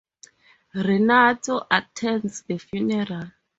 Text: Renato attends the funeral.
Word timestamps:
Renato 0.73 1.67
attends 1.69 2.41
the 2.47 2.57
funeral. 2.57 3.29